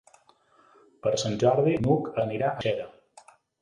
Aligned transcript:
Per 1.05 1.13
Sant 1.25 1.37
Jordi 1.45 1.77
n'Hug 1.87 2.11
anirà 2.27 2.53
a 2.53 2.67
Xera. 2.69 2.93